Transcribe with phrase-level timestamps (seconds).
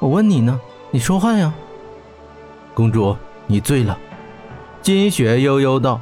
[0.00, 0.60] 我问你呢，
[0.90, 1.52] 你说话呀。
[2.72, 3.16] 公主，
[3.46, 3.98] 你醉了。
[4.80, 6.00] 金雪悠悠道：“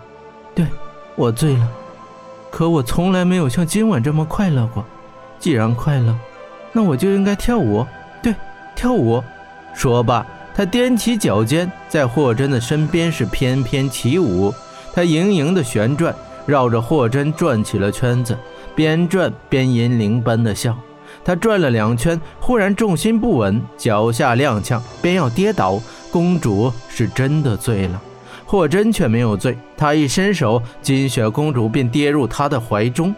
[0.55, 0.67] 对，
[1.15, 1.67] 我醉了。
[2.51, 4.85] 可我从来没有像今晚这么快乐过。
[5.39, 6.15] 既然快乐，
[6.73, 7.87] 那我就应该跳舞。
[8.23, 8.35] 对，
[8.75, 9.23] 跳舞。”
[9.75, 14.53] 说罢，他踮起脚尖，在霍真的身边是翩翩起舞。
[14.93, 16.15] 他盈盈的旋转，
[16.47, 18.37] 绕着霍真转起了圈子，
[18.75, 20.77] 边转边银铃般的笑。
[21.27, 25.83] 他转了两圈，忽然重心不稳，脚下踉跄，便要跌倒。
[26.13, 28.01] 公主是真的醉了，
[28.45, 29.59] 霍真却没有醉。
[29.77, 33.13] 他一伸手，金雪公主便跌入他的怀中。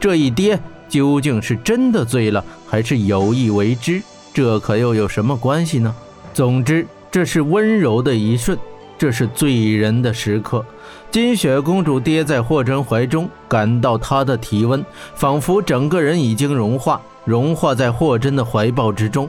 [0.00, 4.02] 这一跌，究竟是真的醉了，还是有意为之？
[4.34, 5.94] 这可又有什么关系呢？
[6.34, 8.58] 总之，这是温柔的一瞬，
[8.98, 10.66] 这是醉人的时刻。
[11.12, 14.84] 金雪公主跌在霍真怀中，感到他的体温，
[15.14, 17.00] 仿佛整个人已经融化。
[17.24, 19.28] 融化在霍真的怀抱之中，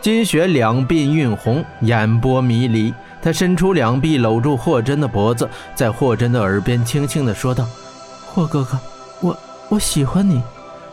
[0.00, 2.92] 金雪两鬓晕红，眼波迷离。
[3.22, 7.66] 她伸出两臂搂住霍真的脖子，在霍真的耳边轻轻地说道
[8.26, 8.78] ：“霍哥哥，
[9.20, 9.36] 我
[9.70, 10.42] 我喜欢你。”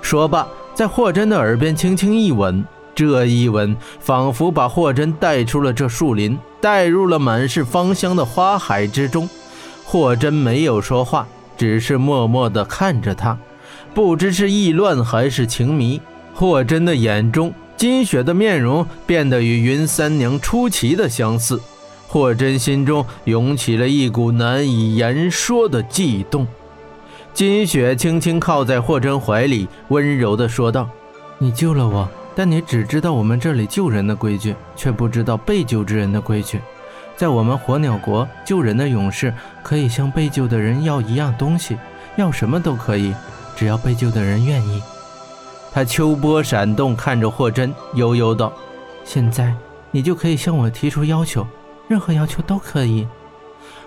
[0.01, 2.63] 说罢，在霍真的耳边轻轻一吻。
[2.93, 9.29] 这一吻仿佛把霍真带出了这树林，带入了满是芳香的花海之中。
[9.85, 11.25] 霍真没有说话，
[11.57, 13.37] 只是默默地看着他，
[13.93, 16.01] 不知是意乱还是情迷。
[16.41, 21.61] 霍真的眼中，金雪的面容变得与云三娘出奇的相似。
[22.07, 26.47] 霍真心中涌起了一股难以言说的悸动。
[27.31, 30.89] 金雪轻轻靠在霍真怀里，温柔地说道
[31.37, 36.59] ：“你救了我，但你只知道我们这里救人的规矩，却不知道被救之人的规矩。
[37.15, 41.77] 在我们火鸟国，救人的勇士可以向被救的人要一样东西，
[42.15, 43.13] 要什么都可以，
[43.55, 44.81] 只要被救的人愿意。”
[45.73, 48.51] 他秋波闪动，看着霍真，悠悠道
[49.05, 49.53] ：“现在
[49.89, 51.47] 你就可以向我提出要求，
[51.87, 53.07] 任何要求都可以。”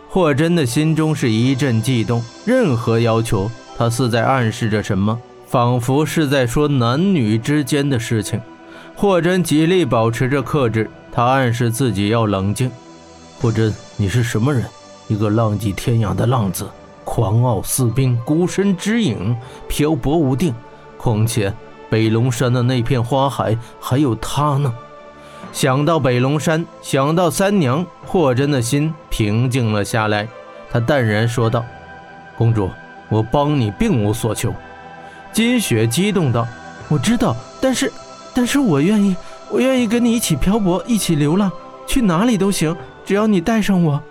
[0.08, 2.24] 霍真的心中是一阵悸动。
[2.46, 8.40] 任何要求，他似在暗示着什么，仿佛是在说男女之间的事情。
[8.96, 12.70] 霍真极力保持着克制，他暗示自己要冷静。
[13.40, 14.64] 霍真，你是什么人？
[15.08, 16.66] 一个浪迹天涯的浪子，
[17.05, 19.36] 狂傲似冰，孤身之影，
[19.68, 20.55] 漂泊无定。
[20.96, 21.52] 况且……
[21.90, 24.72] 北龙山的那片花海，还有他呢。
[25.52, 30.27] 想到北龙山，想到三娘，霍真的心平静了下来。
[30.70, 31.64] 他淡然说道
[32.36, 32.68] ：“公主，
[33.08, 34.52] 我帮你并无所求。”
[35.33, 36.45] 金雪激动道
[36.90, 37.92] ：“我知道，但是，
[38.34, 39.14] 但是我愿意，
[39.51, 41.51] 我愿意跟你一起漂泊，一起流浪，
[41.86, 44.02] 去哪里都行，只要你带上我。”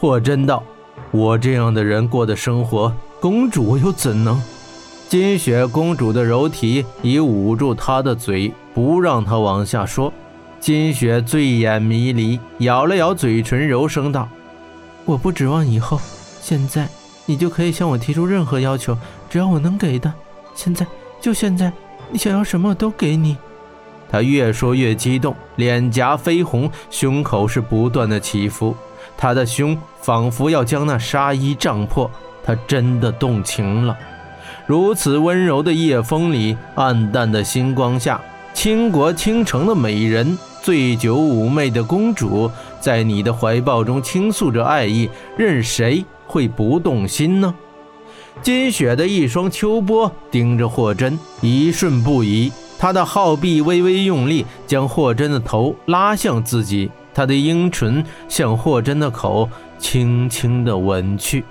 [0.00, 0.62] 霍真道
[1.12, 2.90] ：“我这样的人过的生活，
[3.20, 4.40] 公主又怎能？”
[5.12, 10.10] 金雪公主的柔体已捂住她的嘴，不让她往下说。
[10.58, 14.26] 金雪醉眼迷离，咬了咬嘴唇，柔声道
[15.04, 16.00] ：“我不指望以后，
[16.40, 16.88] 现在
[17.26, 18.96] 你就可以向我提出任何要求，
[19.28, 20.10] 只要我能给的。
[20.54, 20.86] 现在
[21.20, 21.70] 就现在，
[22.10, 23.36] 你想要什么都给你。”
[24.10, 28.74] 她越说越激动，脸颊绯红，胸口是不断的起伏，
[29.18, 32.10] 她的胸仿佛要将那纱衣胀破。
[32.42, 33.94] 她真的动情了。
[34.66, 38.20] 如此温柔的夜风里，暗淡的星光下，
[38.54, 42.50] 倾国倾城的美人，醉酒妩媚的公主，
[42.80, 47.52] 在你的怀抱中倾诉着爱意，任谁会不动心呢？
[48.40, 52.50] 金雪的一双秋波盯着霍真，一瞬不移。
[52.78, 61.44] 她的皓臂微微用力，将霍真的头拉向自己，她的樱唇向霍真的口轻轻地吻去。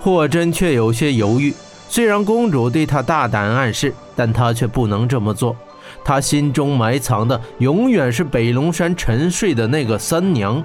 [0.00, 1.52] 霍真却有些犹豫。
[1.88, 5.56] 虽然公主对他大胆暗示，但他却不能这么做。
[6.04, 10.62] 他心中埋藏的永远是北龙山沉睡的那个三娘。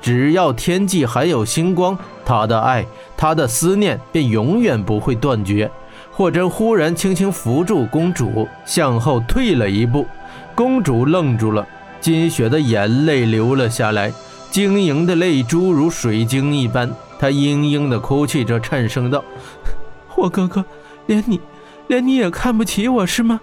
[0.00, 2.84] 只要天际还有星光，他的爱，
[3.16, 5.70] 他的思念便永远不会断绝。
[6.10, 10.06] 霍真忽然轻轻扶住公主，向后退了一步。
[10.54, 11.66] 公主愣住了，
[12.00, 14.12] 金雪的眼泪流了下来，
[14.50, 16.90] 晶莹的泪珠如水晶一般。
[17.18, 19.24] 她嘤嘤地哭泣着，颤声道。
[20.22, 20.64] 霍哥哥，
[21.06, 21.40] 连你，
[21.88, 23.40] 连你也看不起我是吗？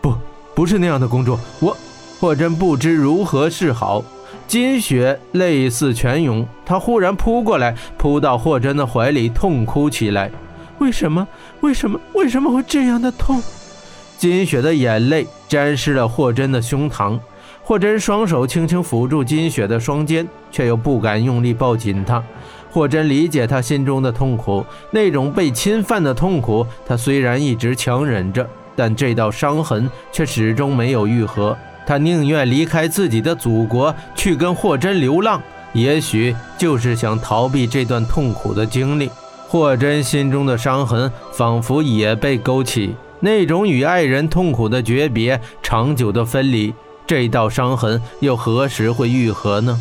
[0.00, 0.12] 不，
[0.52, 1.38] 不是那样的，公主。
[1.60, 1.76] 我，
[2.18, 4.02] 霍真不知如何是好。
[4.48, 10.28] 金雪泪似泉涌，她忽然扑过来，扑到霍真的怀里，痛哭起来。
[10.80, 11.24] 为什么？
[11.60, 12.00] 为什么？
[12.14, 13.40] 为什么会这样的痛？
[14.16, 17.16] 金雪的眼泪沾湿了霍真的胸膛。
[17.62, 22.20] 霍真双手轻轻抚住金雪的双肩，却又不敢用力抱紧她。
[22.70, 26.66] 霍真理解他心中的痛苦，那种被侵犯的痛苦。
[26.86, 31.56] 他虽然一直强忍着，但这道伤痕却始终没有愈合。
[31.86, 35.40] 他宁愿离开自己的祖国，去跟霍真流浪，
[35.72, 39.10] 也许就是想逃避这段痛苦的经历。
[39.48, 46.74] 霍真心中的伤痕仿佛也被勾起，那种与爱人痛苦的诀别、长久的分离，
[47.06, 49.80] 这道伤痕又何时会愈合呢？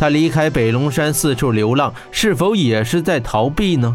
[0.00, 3.94] 他离开北龙山四处流浪，是否也是在逃避呢？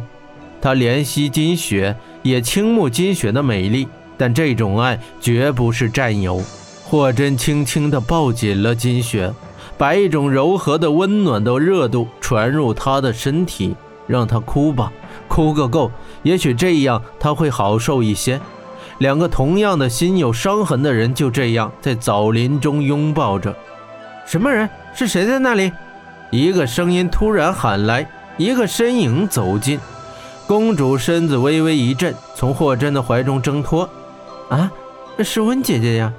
[0.61, 6.39] 他怜惜金雪，也倾慕金雪的美丽，但这种爱绝不是占有。
[6.83, 9.33] 霍真轻轻地抱紧了金雪，
[9.79, 13.75] 把一种柔和的温暖的热度传入她的身体，
[14.05, 14.93] 让她哭吧，
[15.27, 15.91] 哭个够，
[16.21, 18.39] 也许这样她会好受一些。
[18.99, 23.55] 两个同样的心有伤痕的人就这样在枣林中拥抱着。
[24.27, 24.69] 什么人？
[24.93, 25.71] 是谁在那里？
[26.31, 29.79] 一个声音突然喊来，一个身影走近。
[30.47, 33.89] 公主身子微微一震，从霍真的怀中挣脱。
[34.49, 34.71] 啊，
[35.23, 36.13] 是温姐姐呀！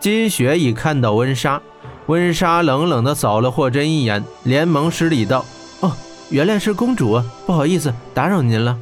[0.00, 1.60] 金雪已看到温莎，
[2.06, 5.44] 温莎冷冷地扫了霍真一眼，连忙施礼道
[5.80, 5.92] ：“哦，
[6.30, 8.78] 原来是公主，不好意思，打扰您了。”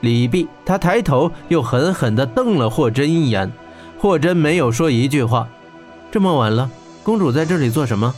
[0.00, 3.52] 礼毕，她抬头又狠狠地瞪了霍真一眼。
[3.98, 5.48] 霍真没有说一句话。
[6.10, 6.70] 这么晚了，
[7.02, 8.14] 公主在这里做什么？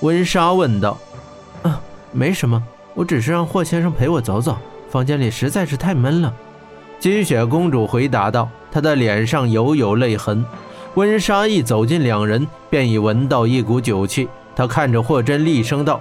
[0.00, 0.96] 温莎问道。
[1.62, 1.80] “啊，
[2.12, 2.62] 没什么，
[2.94, 4.56] 我只是让霍先生陪我走走，
[4.90, 6.32] 房间里实在是太闷了。”
[7.00, 10.44] 金雪公主回答道，她的脸上犹有泪痕。
[10.94, 14.28] 温莎一走近两人，便已闻到一股酒气。
[14.56, 16.00] 他看着霍真，厉声道：“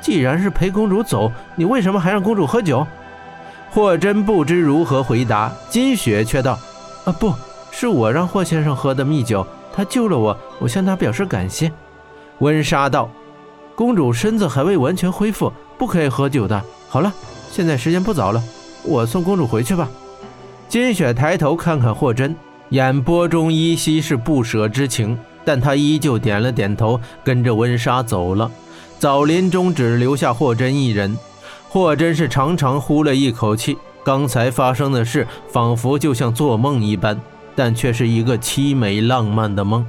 [0.00, 2.86] 既然是陪公主走，你为什么还让公主喝酒？”
[3.72, 5.50] 霍真不知如何回答。
[5.68, 6.56] 金雪却道
[7.04, 7.34] ：“啊，不
[7.72, 11.72] 是我让霍先生喝的蜜酒，他救了我，我向他表示感谢。”
[12.38, 13.10] 温莎道
[13.80, 16.62] ：“公主身子还未完全恢复，不可以喝酒的。
[16.86, 17.10] 好了，
[17.50, 18.42] 现在时间不早了，
[18.82, 19.88] 我送公主回去吧。”
[20.68, 22.36] 金雪抬头看看霍真。
[22.68, 28.50] 眼波中依稀是不舍之情，但他依旧点了点头，跟着温莎走了。
[28.98, 31.16] 枣林中只留下霍真一人。
[31.70, 37.18] 霍真是长长呼了一口气，刚才发生的事仿佛就像做梦一般，
[37.56, 39.86] 但却是一个凄美浪漫的梦。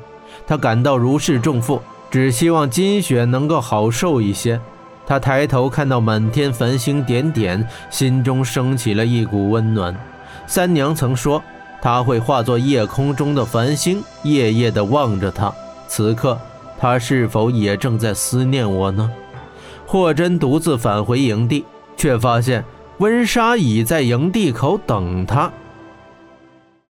[0.48, 4.62] 他感到如释重负，只希望金雪能够好受一些。
[5.08, 9.96] 他抬头看到满天繁星点点，心中升起了一股温暖。
[10.46, 11.42] 三娘曾说。
[11.84, 15.52] 他会化作夜空中的繁星，夜夜地望着他。
[15.88, 16.38] 此刻，
[16.80, 19.10] 他是否也正在思念我呢？
[19.88, 21.66] 霍真独自返回营地，
[21.98, 22.64] 却发现
[23.00, 25.52] 温莎已在营地口等他。